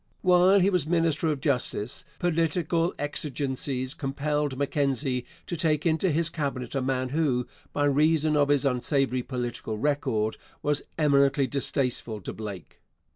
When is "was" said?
0.71-0.87, 10.63-10.81